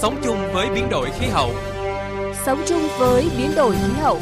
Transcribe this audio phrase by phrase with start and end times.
[0.00, 1.50] sống chung với biến đổi khí hậu.
[2.46, 4.20] Sống chung với biến đổi khí hậu.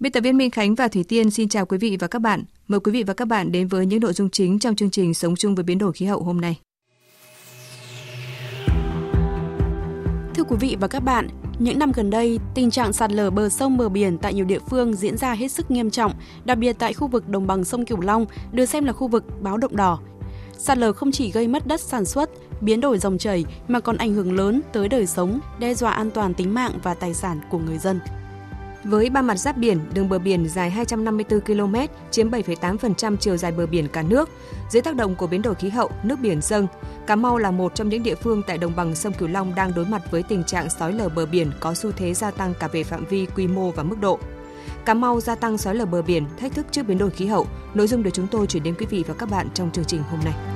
[0.00, 2.44] Biên tập viên Minh Khánh và Thủy Tiên xin chào quý vị và các bạn.
[2.68, 5.14] Mời quý vị và các bạn đến với những nội dung chính trong chương trình
[5.14, 6.60] Sống chung với biến đổi khí hậu hôm nay.
[10.34, 11.28] Thưa quý vị và các bạn,
[11.60, 14.58] những năm gần đây, tình trạng sạt lở bờ sông bờ biển tại nhiều địa
[14.58, 16.12] phương diễn ra hết sức nghiêm trọng,
[16.44, 19.24] đặc biệt tại khu vực đồng bằng sông Cửu Long được xem là khu vực
[19.42, 19.98] báo động đỏ.
[20.58, 23.96] Sạt lở không chỉ gây mất đất sản xuất, biến đổi dòng chảy mà còn
[23.96, 27.40] ảnh hưởng lớn tới đời sống, đe dọa an toàn tính mạng và tài sản
[27.50, 28.00] của người dân.
[28.84, 31.74] Với ba mặt giáp biển, đường bờ biển dài 254 km,
[32.10, 34.28] chiếm 7,8% chiều dài bờ biển cả nước.
[34.70, 36.66] Dưới tác động của biến đổi khí hậu, nước biển dâng,
[37.06, 39.74] Cà Mau là một trong những địa phương tại đồng bằng sông Cửu Long đang
[39.74, 42.68] đối mặt với tình trạng sói lở bờ biển có xu thế gia tăng cả
[42.68, 44.18] về phạm vi, quy mô và mức độ.
[44.84, 47.46] Cà Mau gia tăng sói lở bờ biển, thách thức trước biến đổi khí hậu.
[47.74, 50.02] Nội dung được chúng tôi chuyển đến quý vị và các bạn trong chương trình
[50.10, 50.49] hôm nay.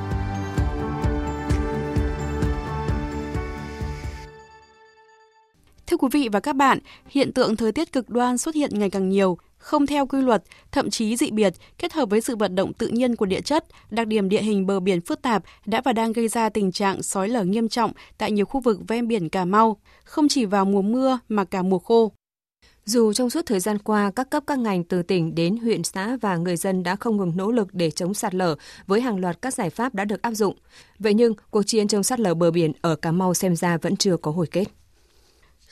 [6.05, 9.08] Quý vị và các bạn, hiện tượng thời tiết cực đoan xuất hiện ngày càng
[9.08, 12.72] nhiều, không theo quy luật, thậm chí dị biệt, kết hợp với sự vận động
[12.72, 15.92] tự nhiên của địa chất, đặc điểm địa hình bờ biển phức tạp đã và
[15.92, 19.28] đang gây ra tình trạng sói lở nghiêm trọng tại nhiều khu vực ven biển
[19.28, 22.12] Cà Mau, không chỉ vào mùa mưa mà cả mùa khô.
[22.84, 26.16] Dù trong suốt thời gian qua, các cấp các ngành từ tỉnh đến huyện xã
[26.20, 29.42] và người dân đã không ngừng nỗ lực để chống sạt lở với hàng loạt
[29.42, 30.56] các giải pháp đã được áp dụng.
[30.98, 33.97] Vậy nhưng, cuộc chiến chống sạt lở bờ biển ở Cà Mau xem ra vẫn
[33.97, 34.64] chưa có hồi kết.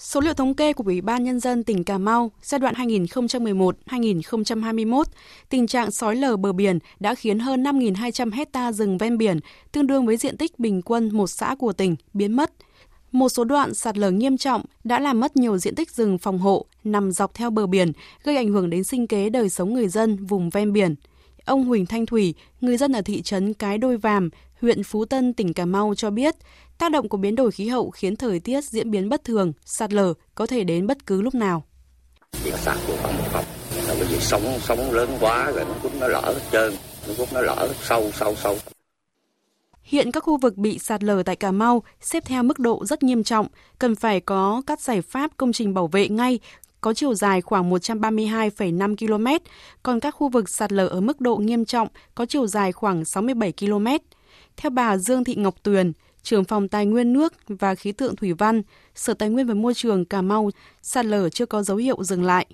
[0.04, 5.02] Số liệu thống kê của Ủy ban Nhân dân tỉnh Cà Mau giai đoạn 2011-2021,
[5.48, 9.40] tình trạng sói lở bờ biển đã khiến hơn 5.200 hecta rừng ven biển,
[9.72, 12.52] tương đương với diện tích bình quân một xã của tỉnh, biến mất.
[13.12, 16.38] Một số đoạn sạt lở nghiêm trọng đã làm mất nhiều diện tích rừng phòng
[16.38, 17.92] hộ nằm dọc theo bờ biển,
[18.24, 20.94] gây ảnh hưởng đến sinh kế đời sống người dân vùng ven biển.
[21.44, 25.34] Ông Huỳnh Thanh Thủy, người dân ở thị trấn Cái Đôi Vàm, huyện Phú Tân,
[25.34, 26.34] tỉnh Cà Mau cho biết,
[26.82, 29.92] Tác động của biến đổi khí hậu khiến thời tiết diễn biến bất thường, sạt
[29.92, 31.64] lở có thể đến bất cứ lúc nào.
[32.44, 33.44] Điện sạt của khoảng một học,
[33.88, 36.74] là bởi vì sóng sóng lớn quá rồi nó cũng nó lở hết trơn,
[37.08, 38.56] nó cũng nó lở sâu sâu sâu.
[39.82, 43.02] Hiện các khu vực bị sạt lở tại Cà Mau xếp theo mức độ rất
[43.02, 43.46] nghiêm trọng,
[43.78, 46.38] cần phải có các giải pháp công trình bảo vệ ngay,
[46.80, 49.44] có chiều dài khoảng 132,5 km,
[49.82, 53.04] còn các khu vực sạt lở ở mức độ nghiêm trọng có chiều dài khoảng
[53.04, 53.86] 67 km.
[54.56, 55.92] Theo bà Dương Thị Ngọc Tuyền,
[56.22, 58.62] trưởng phòng Tài nguyên nước và khí tượng thủy văn,
[58.94, 60.50] Sở Tài nguyên và Môi trường Cà Mau,
[60.82, 62.46] sạt lở chưa có dấu hiệu dừng lại.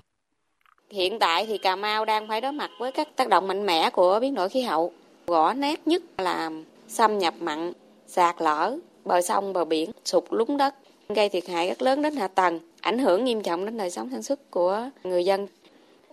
[0.91, 3.89] Hiện tại thì Cà Mau đang phải đối mặt với các tác động mạnh mẽ
[3.89, 4.93] của biến đổi khí hậu.
[5.27, 6.51] gõ nét nhất là
[6.87, 7.73] xâm nhập mặn,
[8.07, 10.75] sạt lở, bờ sông, bờ biển, sụt lún đất,
[11.09, 14.09] gây thiệt hại rất lớn đến hạ tầng, ảnh hưởng nghiêm trọng đến đời sống
[14.11, 15.47] sản xuất của người dân.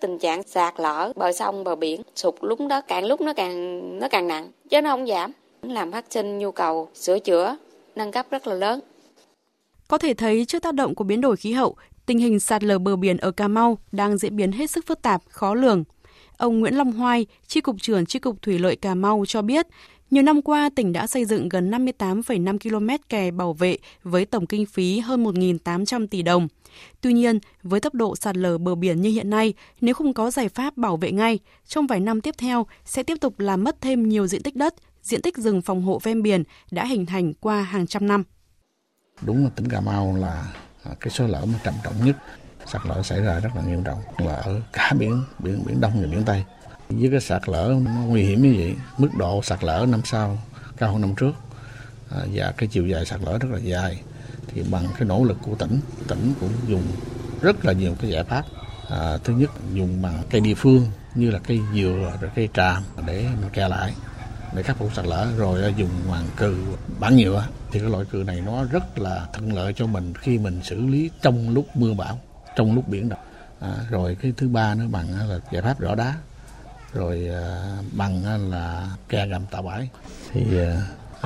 [0.00, 3.99] Tình trạng sạt lở bờ sông, bờ biển, sụt lún đất càng lúc nó càng
[3.99, 5.33] nó càng nặng, chứ nó không giảm
[5.71, 7.56] làm phát sinh nhu cầu sửa chữa,
[7.97, 8.81] nâng cấp rất là lớn.
[9.88, 12.78] Có thể thấy trước tác động của biến đổi khí hậu, tình hình sạt lở
[12.78, 15.84] bờ biển ở Cà Mau đang diễn biến hết sức phức tạp, khó lường.
[16.37, 19.66] Ông Nguyễn Long Hoai, Tri cục trưởng Tri cục Thủy lợi Cà Mau cho biết,
[20.10, 24.47] nhiều năm qua, tỉnh đã xây dựng gần 58,5 km kè bảo vệ với tổng
[24.47, 26.49] kinh phí hơn 1.800 tỷ đồng.
[27.00, 30.31] Tuy nhiên, với tốc độ sạt lở bờ biển như hiện nay, nếu không có
[30.31, 33.81] giải pháp bảo vệ ngay, trong vài năm tiếp theo sẽ tiếp tục làm mất
[33.81, 34.75] thêm nhiều diện tích đất,
[35.06, 38.25] diện tích rừng phòng hộ ven biển đã hình thành qua hàng trăm năm.
[39.22, 40.53] Đúng là tỉnh Cà Mau là
[41.00, 42.17] cái số lở mà trầm trọng nhất.
[42.67, 46.03] Sạt lở xảy ra rất là nghiêm trọng là ở cả biển biển biển đông
[46.03, 46.44] và biển tây.
[46.89, 50.39] Với cái sạt lở nó nguy hiểm như vậy mức độ sạt lở năm sau
[50.77, 51.33] cao hơn năm trước
[52.11, 54.03] à, và cái chiều dài sạt lở rất là dài
[54.49, 56.83] thì bằng cái nỗ lực của tỉnh tỉnh cũng dùng
[57.41, 58.44] rất là nhiều cái giải pháp.
[58.91, 62.83] À, thứ nhất dùng bằng cây địa phương như là cây dừa rồi cây tràm
[63.06, 63.94] để mà che lại
[64.56, 66.56] để khắc phục sạt lở rồi ờ, dùng hoàng cừ
[67.00, 70.39] bản nhựa thì cái loại cừ này nó rất là thuận lợi cho mình khi
[70.39, 72.21] mình xử lý trong lúc mưa bão
[72.56, 73.19] trong lúc biển động.
[73.61, 76.14] À, rồi cái thứ ba nữa bằng là giải pháp rõ đá
[76.93, 79.88] rồi ờ, bằng là ke gầm tạo bãi.
[80.32, 80.76] Thì ờ,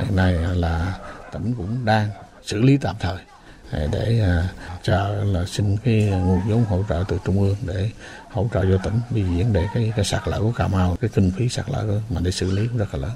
[0.05, 0.99] hiện nay là
[1.33, 2.11] tỉnh cũng đang
[2.43, 3.17] xử lý tạm thời
[3.73, 4.49] để à,
[4.83, 7.91] chờ là xin cái nguồn vốn hỗ trợ từ trung ương để
[8.31, 11.11] hỗ trợ cho tỉnh vì vấn đề cái, cái sạt lở của Cà Mau cái
[11.15, 13.11] kinh phí sạt lở mà để xử lý cũng rất là lớn.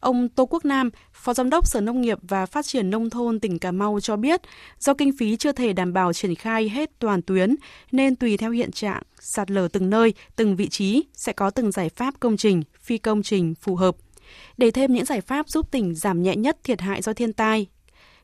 [0.00, 3.40] Ông Tô Quốc Nam, Phó Giám đốc Sở Nông nghiệp và Phát triển Nông thôn
[3.40, 4.40] tỉnh Cà Mau cho biết,
[4.78, 7.56] do kinh phí chưa thể đảm bảo triển khai hết toàn tuyến,
[7.92, 11.72] nên tùy theo hiện trạng, sạt lở từng nơi, từng vị trí, sẽ có từng
[11.72, 13.96] giải pháp công trình, phi công trình phù hợp.
[14.56, 17.66] Để thêm những giải pháp giúp tỉnh giảm nhẹ nhất thiệt hại do thiên tai,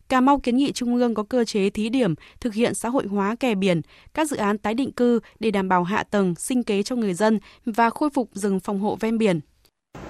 [0.08, 3.06] Cà Mau kiến nghị Trung ương có cơ chế thí điểm thực hiện xã hội
[3.06, 3.81] hóa kè biển,
[4.14, 7.14] các dự án tái định cư để đảm bảo hạ tầng, sinh kế cho người
[7.14, 9.41] dân và khôi phục rừng phòng hộ ven biển.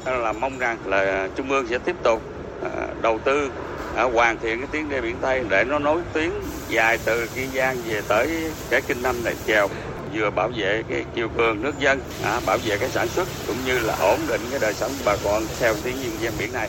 [0.04, 2.22] Là mong rằng là Trung ương sẽ tiếp tục
[2.62, 3.50] à, đầu tư
[3.96, 6.30] à, hoàn thiện cái tuyến đê biển Tây để nó nối tuyến
[6.68, 9.68] dài từ Kiên Giang về tới cái kinh năm này chèo
[10.14, 13.56] vừa bảo vệ cái chiều cường nước dân, à, bảo vệ cái sản xuất cũng
[13.66, 16.68] như là ổn định cái đời sống bà con theo tuyến nhiên ven biển này.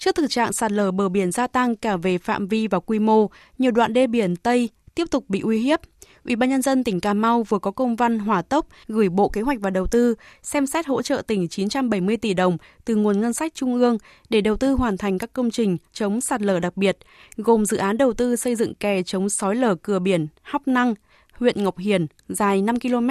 [0.00, 2.98] Trước thực trạng sạt lở bờ biển gia tăng cả về phạm vi và quy
[2.98, 5.80] mô, nhiều đoạn đê biển Tây tiếp tục bị uy hiếp.
[6.24, 9.28] Ủy ban nhân dân tỉnh Cà Mau vừa có công văn hỏa tốc gửi Bộ
[9.28, 13.20] Kế hoạch và Đầu tư xem xét hỗ trợ tỉnh 970 tỷ đồng từ nguồn
[13.20, 13.98] ngân sách trung ương
[14.30, 16.98] để đầu tư hoàn thành các công trình chống sạt lở đặc biệt,
[17.36, 20.94] gồm dự án đầu tư xây dựng kè chống sói lở cửa biển Hóc Năng,
[21.32, 23.10] huyện Ngọc Hiền dài 5 km,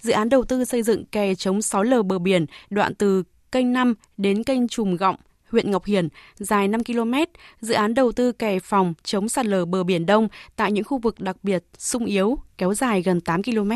[0.00, 3.22] dự án đầu tư xây dựng kè chống sói lở bờ biển đoạn từ
[3.52, 5.16] kênh 5 đến kênh Trùm Gọng,
[5.50, 7.14] huyện Ngọc Hiển, dài 5 km,
[7.60, 10.98] dự án đầu tư kè phòng chống sạt lở bờ Biển Đông tại những khu
[10.98, 13.70] vực đặc biệt sung yếu, kéo dài gần 8 km.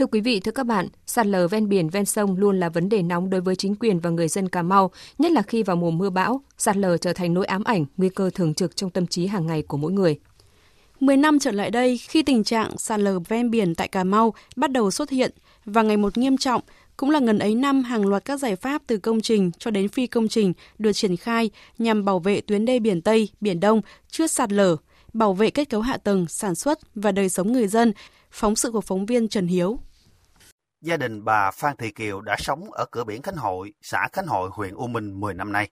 [0.00, 2.88] Thưa quý vị, thưa các bạn, sạt lở ven biển, ven sông luôn là vấn
[2.88, 5.76] đề nóng đối với chính quyền và người dân Cà Mau, nhất là khi vào
[5.76, 8.90] mùa mưa bão, sạt lở trở thành nỗi ám ảnh, nguy cơ thường trực trong
[8.90, 10.18] tâm trí hàng ngày của mỗi người.
[11.00, 14.34] 10 năm trở lại đây, khi tình trạng sạt lở ven biển tại Cà Mau
[14.56, 15.30] bắt đầu xuất hiện
[15.64, 16.62] và ngày một nghiêm trọng,
[16.96, 19.88] cũng là ngần ấy năm hàng loạt các giải pháp từ công trình cho đến
[19.88, 23.80] phi công trình được triển khai nhằm bảo vệ tuyến đê biển Tây, Biển Đông
[24.08, 24.76] chưa sạt lở,
[25.12, 27.92] bảo vệ kết cấu hạ tầng, sản xuất và đời sống người dân.
[28.30, 29.78] Phóng sự của phóng viên Trần Hiếu.
[30.80, 34.26] Gia đình bà Phan Thị Kiều đã sống ở cửa biển Khánh Hội, xã Khánh
[34.26, 35.70] Hội, huyện U Minh 10 năm nay.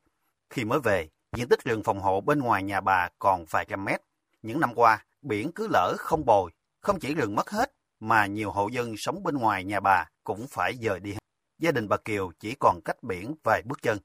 [0.51, 3.85] Khi mới về, diện tích rừng phòng hộ bên ngoài nhà bà còn vài trăm
[3.85, 4.01] mét.
[4.43, 6.51] Những năm qua, biển cứ lỡ không bồi,
[6.81, 10.47] không chỉ rừng mất hết, mà nhiều hộ dân sống bên ngoài nhà bà cũng
[10.49, 11.17] phải dời đi.
[11.59, 13.99] Gia đình bà Kiều chỉ còn cách biển vài bước chân.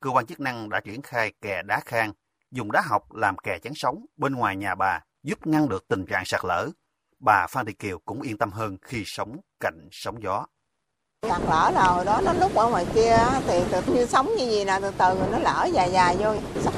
[0.00, 2.12] Cơ quan chức năng đã triển khai kè đá khang,
[2.50, 6.06] dùng đá học làm kè chắn sóng bên ngoài nhà bà, giúp ngăn được tình
[6.06, 6.68] trạng sạt lở.
[7.24, 10.46] Bà Phan Thị Kiều cũng yên tâm hơn khi sống cạnh sóng gió.
[11.28, 13.16] Sạt lở là hồi đó nó lúc ở ngoài kia
[13.46, 16.34] thì tự như sống như gì nè từ từ nó lỡ dài dài vô.
[16.60, 16.74] Sắc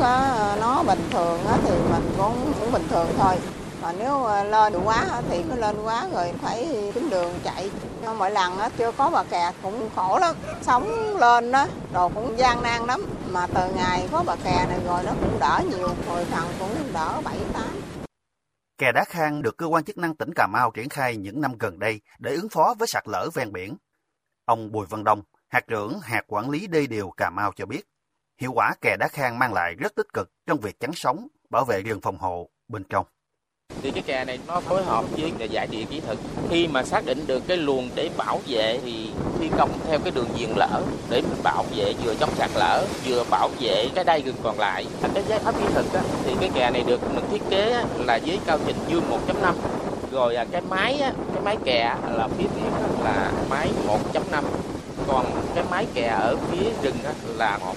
[0.61, 3.38] nó bình thường thì mình cũng cũng bình thường thôi.
[3.82, 7.70] Mà nếu ờ, lên quá thì cứ lên quá rồi phải tính đường chạy.
[8.02, 10.37] Nhưng mỗi lần chưa có bà kè cũng khổ lắm.
[10.62, 13.05] Sống lên đó, đồ cũng gian nan lắm.
[13.31, 15.88] Mà từ ngày có bà kè này rồi nó cũng đỡ nhiều.
[16.08, 17.31] Hồi phần cũng đỡ 7-8.
[18.79, 21.59] Kè đá khang được cơ quan chức năng tỉnh Cà Mau triển khai những năm
[21.59, 23.76] gần đây để ứng phó với sạt lở ven biển.
[24.44, 27.82] Ông Bùi Văn Đông, hạt trưởng hạt quản lý đê điều Cà Mau cho biết,
[28.41, 31.65] hiệu quả kè đá khang mang lại rất tích cực trong việc chắn sóng, bảo
[31.65, 33.06] vệ rừng phòng hộ bên trong
[33.85, 36.19] thì cái kè này nó phối hợp với giải địa kỹ thuật.
[36.51, 39.09] Khi mà xác định được cái luồng để bảo vệ thì
[39.41, 42.85] thi công theo cái đường viền lở để mình bảo vệ vừa chống sạt lở
[43.07, 44.85] vừa bảo vệ cái đai rừng còn lại.
[45.15, 47.85] Cái giải pháp kỹ thuật á, thì cái kè này được mình thiết kế á,
[47.99, 49.55] là với cao trình dương 1.5
[50.13, 52.69] rồi à, cái máy á, cái máy kè là phía phía
[53.05, 53.71] là máy
[54.15, 54.43] 1.5
[55.07, 57.75] còn cái máy kè ở phía rừng á, là họ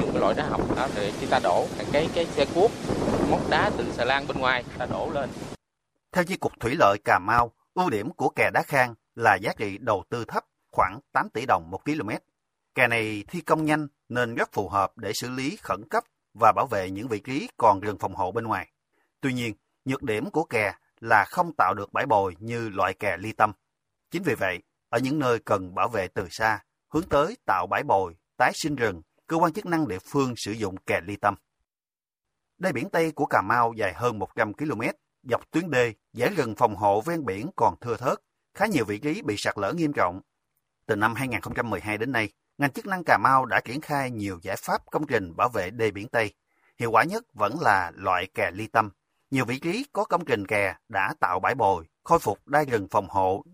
[0.00, 1.66] dùng cái loại đá học đó để chúng ta đổ.
[1.92, 2.70] Cái cái xe cuốc
[3.30, 5.30] móc đá từ xà lan bên ngoài ta đổ lên.
[6.12, 9.52] Theo chi cục thủy lợi Cà Mau, ưu điểm của kè đá khang là giá
[9.58, 12.10] trị đầu tư thấp, khoảng 8 tỷ đồng một km.
[12.74, 16.52] Kè này thi công nhanh nên rất phù hợp để xử lý khẩn cấp và
[16.56, 18.72] bảo vệ những vị trí còn rừng phòng hộ bên ngoài.
[19.20, 23.16] Tuy nhiên, nhược điểm của kè là không tạo được bãi bồi như loại kè
[23.16, 23.52] ly tâm.
[24.10, 27.82] Chính vì vậy, ở những nơi cần bảo vệ từ xa, hướng tới tạo bãi
[27.82, 31.34] bồi, tái sinh rừng, cơ quan chức năng địa phương sử dụng kè ly tâm.
[32.60, 34.82] Đê biển Tây của Cà Mau dài hơn 100 km,
[35.22, 38.18] dọc tuyến đê, giải rừng phòng hộ ven biển còn thưa thớt,
[38.54, 40.20] khá nhiều vị trí bị sạt lở nghiêm trọng.
[40.86, 44.56] Từ năm 2012 đến nay, ngành chức năng Cà Mau đã triển khai nhiều giải
[44.56, 46.34] pháp công trình bảo vệ đê biển Tây.
[46.78, 48.90] Hiệu quả nhất vẫn là loại kè ly tâm.
[49.30, 52.88] Nhiều vị trí có công trình kè đã tạo bãi bồi, khôi phục đai rừng
[52.90, 53.44] phòng hộ.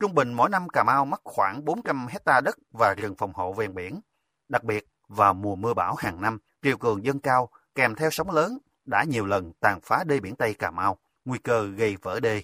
[0.00, 3.52] Trung bình mỗi năm Cà Mau mất khoảng 400 hecta đất và rừng phòng hộ
[3.52, 4.00] ven biển.
[4.48, 8.30] Đặc biệt, vào mùa mưa bão hàng năm, triều cường dâng cao kèm theo sóng
[8.30, 12.20] lớn đã nhiều lần tàn phá đê biển Tây Cà Mau, nguy cơ gây vỡ
[12.20, 12.42] đê.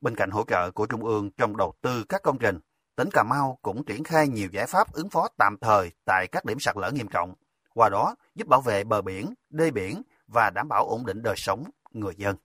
[0.00, 2.60] Bên cạnh hỗ trợ của Trung ương trong đầu tư các công trình,
[2.96, 6.44] tỉnh Cà Mau cũng triển khai nhiều giải pháp ứng phó tạm thời tại các
[6.44, 7.34] điểm sạt lở nghiêm trọng,
[7.74, 11.36] qua đó giúp bảo vệ bờ biển, đê biển và đảm bảo ổn định đời
[11.36, 12.36] sống người dân.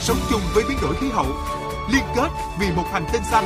[0.00, 1.26] Sống chung với biến đổi khí hậu,
[1.92, 2.28] liên kết
[2.60, 3.44] vì một hành tinh xanh.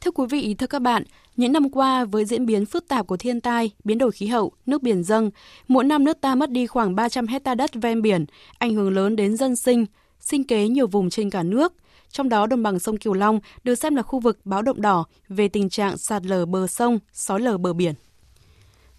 [0.00, 1.02] Thưa quý vị, thưa các bạn,
[1.36, 4.52] những năm qua với diễn biến phức tạp của thiên tai, biến đổi khí hậu,
[4.66, 5.30] nước biển dâng,
[5.68, 8.24] mỗi năm nước ta mất đi khoảng 300 hecta đất ven biển,
[8.58, 9.86] ảnh hưởng lớn đến dân sinh,
[10.20, 11.72] sinh kế nhiều vùng trên cả nước.
[12.10, 15.04] Trong đó đồng bằng sông Kiều Long được xem là khu vực báo động đỏ
[15.28, 17.94] về tình trạng sạt lở bờ sông, sói lở bờ biển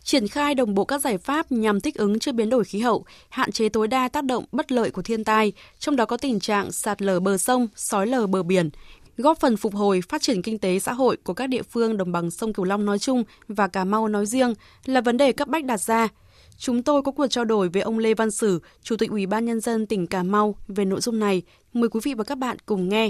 [0.03, 3.05] triển khai đồng bộ các giải pháp nhằm thích ứng trước biến đổi khí hậu,
[3.29, 6.39] hạn chế tối đa tác động bất lợi của thiên tai, trong đó có tình
[6.39, 8.69] trạng sạt lở bờ sông, sói lở bờ biển,
[9.21, 12.11] góp phần phục hồi phát triển kinh tế xã hội của các địa phương đồng
[12.11, 14.53] bằng sông Cửu Long nói chung và Cà Mau nói riêng
[14.85, 16.07] là vấn đề cấp bách đặt ra.
[16.57, 19.45] Chúng tôi có cuộc trao đổi với ông Lê Văn Sử, Chủ tịch Ủy ban
[19.45, 21.41] nhân dân tỉnh Cà Mau về nội dung này.
[21.73, 23.09] Mời quý vị và các bạn cùng nghe.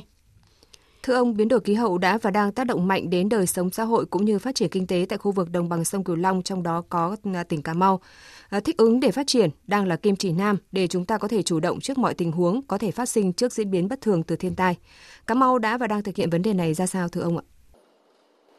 [1.04, 3.70] Thưa ông, biến đổi khí hậu đã và đang tác động mạnh đến đời sống
[3.70, 6.16] xã hội cũng như phát triển kinh tế tại khu vực đồng bằng sông Cửu
[6.16, 7.16] Long, trong đó có
[7.50, 8.02] tỉnh Cà Mau.
[8.50, 11.28] À, thích ứng để phát triển đang là kim chỉ nam để chúng ta có
[11.28, 14.02] thể chủ động trước mọi tình huống có thể phát sinh trước diễn biến bất
[14.02, 14.76] thường từ thiên tai.
[15.28, 17.44] Cà Mau đã và đang thực hiện vấn đề này ra sao thưa ông ạ?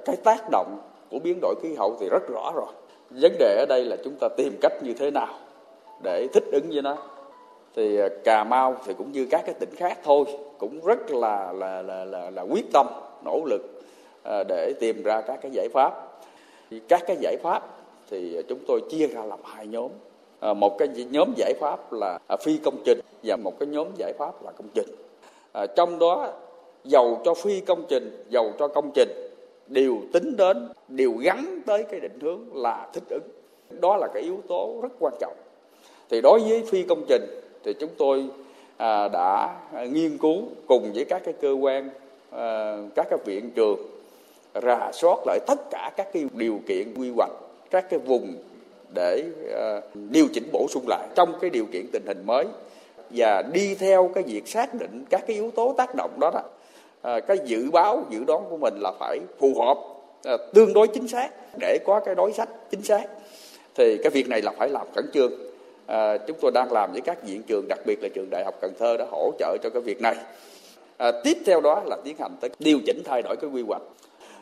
[0.07, 0.79] Cái tác động
[1.11, 2.73] của biến đổi khí hậu thì rất rõ rồi.
[3.11, 5.39] Vấn đề ở đây là chúng ta tìm cách như thế nào
[6.03, 6.97] để thích ứng với nó.
[7.77, 10.25] Thì à, Cà Mau thì cũng như các cái tỉnh khác thôi
[10.59, 12.87] cũng rất là là là là, là quyết tâm
[13.25, 13.83] nỗ lực
[14.23, 15.93] à, để tìm ra các cái giải pháp
[16.89, 17.80] các cái giải pháp
[18.11, 19.91] thì chúng tôi chia ra làm hai nhóm.
[20.41, 23.87] À, một cái nhóm giải pháp là à, phi công trình và một cái nhóm
[23.97, 24.89] giải pháp là công trình.
[25.53, 26.33] À, trong đó
[26.85, 29.09] giàu cho phi công trình giàu cho công trình
[29.67, 33.29] đều tính đến đều gắn tới cái định hướng là thích ứng.
[33.81, 35.37] Đó là cái yếu tố rất quan trọng.
[36.09, 37.25] Thì đối với phi công trình
[37.65, 38.29] thì chúng tôi
[38.81, 41.91] À, đã nghiên cứu cùng với các cái cơ quan
[42.31, 43.79] à, các cái viện trường
[44.63, 47.31] rà soát lại tất cả các cái điều kiện quy hoạch
[47.71, 48.35] các cái vùng
[48.95, 52.45] để ờ, điều chỉnh bổ sung lại trong cái điều kiện tình hình mới
[53.11, 56.43] và đi theo cái việc xác định các cái yếu tố tác động đó đó.
[57.03, 59.79] Ờ, cái dự báo dự đoán của mình là phải phù hợp
[60.25, 63.07] ờ, tương đối chính xác để có cái đối sách chính xác.
[63.75, 65.33] Thì cái việc này là phải làm khẩn trương.
[65.87, 68.55] À, chúng tôi đang làm với các viện trường đặc biệt là trường đại học
[68.61, 70.17] cần thơ đã hỗ trợ cho cái việc này.
[70.97, 73.83] À, tiếp theo đó là tiến hành tới điều chỉnh thay đổi cái quy hoạch.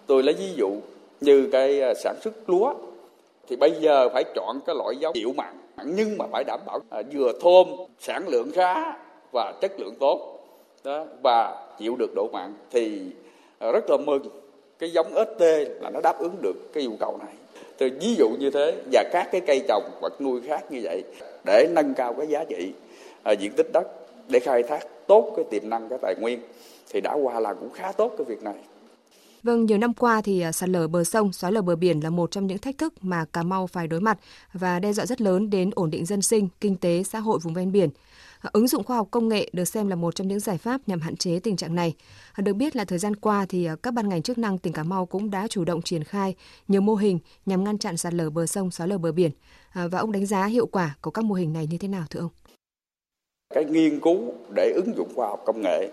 [0.06, 0.70] Tôi lấy ví dụ
[1.20, 2.74] như cái sản xuất lúa
[3.48, 6.80] thì bây giờ phải chọn cái loại giống chịu mặn nhưng mà phải đảm bảo
[6.90, 7.66] à, vừa thơm
[7.98, 8.96] sản lượng khá
[9.32, 10.34] và chất lượng tốt.
[10.84, 13.00] Đó và chịu được độ mặn thì
[13.58, 14.22] à, rất là mừng.
[14.78, 15.42] Cái giống ST
[15.80, 17.34] là nó đáp ứng được cái yêu cầu này.
[17.78, 21.02] Từ ví dụ như thế và các cái cây trồng vật nuôi khác như vậy
[21.46, 22.72] để nâng cao cái giá trị
[23.22, 23.88] à, diện tích đất
[24.28, 26.40] để khai thác tốt cái tiềm năng cái tài nguyên
[26.90, 28.54] thì đã qua là cũng khá tốt cái việc này.
[29.42, 32.10] Vâng, nhiều năm qua thì à, sạt lở bờ sông, xói lở bờ biển là
[32.10, 34.18] một trong những thách thức mà Cà Mau phải đối mặt
[34.52, 37.54] và đe dọa rất lớn đến ổn định dân sinh, kinh tế, xã hội vùng
[37.54, 37.90] ven biển.
[38.40, 40.80] À, ứng dụng khoa học công nghệ được xem là một trong những giải pháp
[40.86, 41.94] nhằm hạn chế tình trạng này.
[42.32, 44.82] À, được biết là thời gian qua thì các ban ngành chức năng tỉnh Cà
[44.82, 46.34] Mau cũng đã chủ động triển khai
[46.68, 49.30] nhiều mô hình nhằm ngăn chặn sạt lở bờ sông, xói lở bờ biển.
[49.74, 52.20] Và ông đánh giá hiệu quả của các mô hình này như thế nào thưa
[52.20, 52.30] ông?
[53.54, 55.90] Cái nghiên cứu để ứng dụng khoa học công nghệ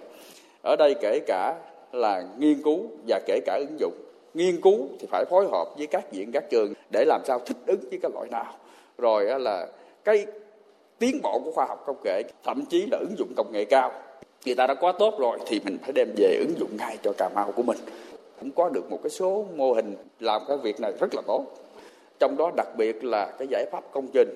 [0.63, 1.55] ở đây kể cả
[1.95, 3.93] là nghiên cứu và kể cả ứng dụng.
[4.33, 7.57] Nghiên cứu thì phải phối hợp với các viện, các trường để làm sao thích
[7.67, 8.53] ứng với cái loại nào.
[8.97, 9.67] Rồi là
[10.03, 10.25] cái
[10.99, 13.91] tiến bộ của khoa học công nghệ, thậm chí là ứng dụng công nghệ cao
[14.45, 17.13] người ta đã quá tốt rồi thì mình phải đem về ứng dụng ngay cho
[17.17, 17.77] cà mau của mình
[18.39, 21.45] cũng có được một cái số mô hình làm cái việc này rất là tốt
[22.19, 24.29] trong đó đặc biệt là cái giải pháp công trình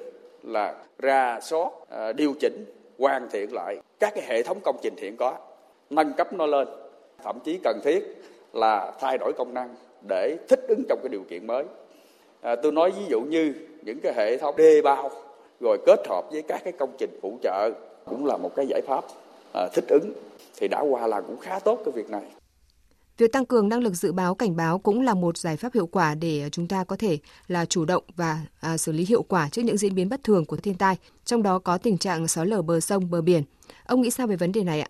[0.44, 2.66] là ra soát à, điều chỉnh,
[3.00, 5.38] hoàn thiện lại các cái hệ thống công trình hiện có,
[5.89, 6.68] nâng cấp nó lên
[7.23, 8.21] thậm chí cần thiết
[8.53, 9.75] là thay đổi công năng
[10.07, 11.63] để thích ứng trong cái điều kiện mới
[12.41, 15.11] à, tôi nói ví dụ như những cái hệ thống đê bao
[15.59, 17.71] rồi kết hợp với các cái công trình phụ trợ
[18.05, 19.03] cũng là một cái giải pháp
[19.53, 20.13] à, thích ứng
[20.57, 22.23] thì đã qua là cũng khá tốt cái việc này.
[23.17, 25.88] Việc tăng cường năng lực dự báo cảnh báo cũng là một giải pháp hiệu
[25.88, 29.49] quả để chúng ta có thể là chủ động và à, xử lý hiệu quả
[29.51, 30.95] trước những diễn biến bất thường của thiên tai,
[31.25, 33.43] trong đó có tình trạng xói lở bờ sông, bờ biển.
[33.85, 34.89] Ông nghĩ sao về vấn đề này ạ?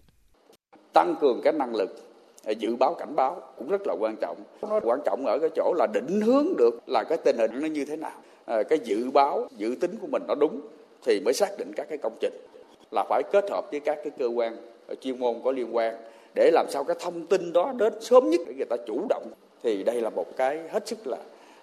[0.94, 2.09] Tăng cường cái năng lực
[2.54, 4.38] dự báo cảnh báo cũng rất là quan trọng.
[4.62, 7.68] Nó quan trọng ở cái chỗ là định hướng được là cái tình hình nó
[7.68, 8.22] như thế nào.
[8.50, 10.62] À, cái dự báo dự tính của mình nó đúng
[11.06, 12.34] thì mới xác định các cái công trình
[12.92, 15.96] là phải kết hợp với các cái cơ quan ờ, chuyên môn có liên quan
[16.36, 19.32] để làm sao cái thông tin đó đến sớm nhất để người ta chủ động
[19.64, 21.18] thì đây là một cái hết sức là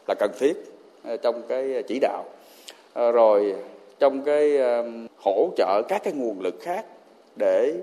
[0.09, 0.55] là cần thiết
[1.05, 2.25] ờ, trong cái chỉ đạo
[2.95, 3.55] à, rồi
[3.99, 4.59] trong cái
[5.25, 6.87] hỗ trợ các cái nguồn lực khác
[7.37, 7.75] để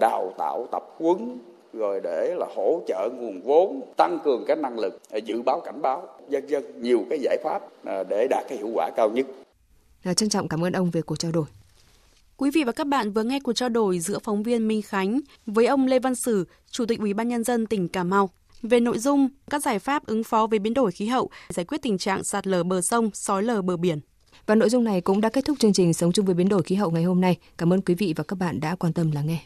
[0.00, 1.38] đào tạo tập huấn
[1.72, 5.82] rồi để là hỗ trợ nguồn vốn tăng cường cái năng lực dự báo cảnh
[5.82, 9.26] báo dân dân nhiều cái giải pháp à, để đạt cái hiệu quả cao nhất.
[10.02, 11.44] Là trân trọng cảm ơn ông về cuộc trao đổi.
[12.36, 15.20] Quý vị và các bạn vừa nghe cuộc trao đổi giữa phóng viên Minh Khánh
[15.46, 18.30] với ông Lê Văn Sử, Chủ tịch Ủy ban nhân dân tỉnh Cà Mau.
[18.62, 21.82] về nội dung, các giải pháp ứng phó với biến đổi khí hậu, giải quyết
[21.82, 24.00] tình trạng sạt lở bờ sông, sói lở bờ biển.
[24.46, 26.62] Và nội dung này cũng đã kết thúc chương trình Sống chung với biến đổi
[26.62, 27.36] khí hậu ngày hôm nay.
[27.58, 29.42] Cảm ơn quý vị và các bạn đã quan tâm lắng nghe.